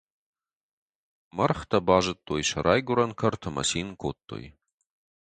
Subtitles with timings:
[1.35, 4.43] Мӕргътӕ базыдтой сӕ райгуырӕн кӕрт ӕмӕ цин кодтой.